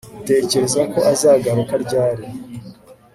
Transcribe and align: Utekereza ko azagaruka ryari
Utekereza 0.21 0.81
ko 0.91 0.99
azagaruka 1.11 1.73
ryari 1.83 2.25